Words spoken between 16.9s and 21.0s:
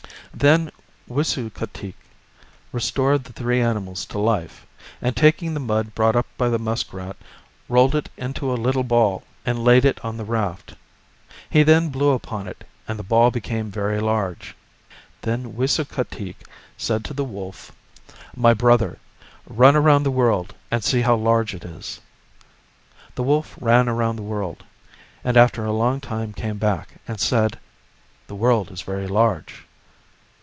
to the wolf," My brother, run around the world, and